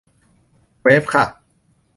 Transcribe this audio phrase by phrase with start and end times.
[0.83, 1.25] เวฟค่ะ